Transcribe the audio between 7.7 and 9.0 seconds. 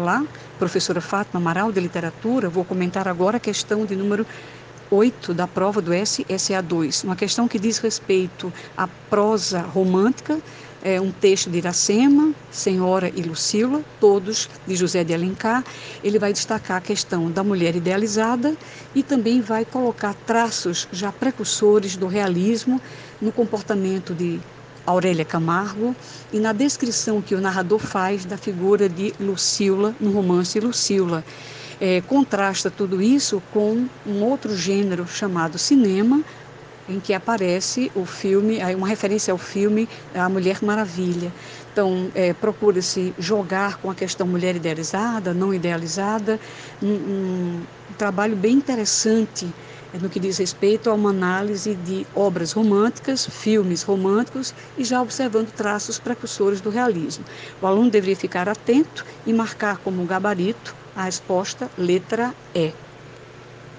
respeito à